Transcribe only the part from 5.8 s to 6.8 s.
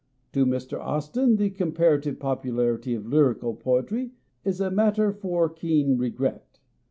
regret.